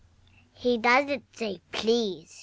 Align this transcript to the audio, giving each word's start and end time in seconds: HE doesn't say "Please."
HE 0.53 0.79
doesn't 0.79 1.23
say 1.37 1.61
"Please." 1.71 2.39